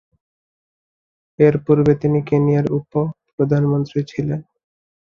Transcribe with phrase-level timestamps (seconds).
[1.39, 4.39] এর পূর্বে তিনি কেনিয়ার উপ-প্রধানমন্ত্রী ছিলেন।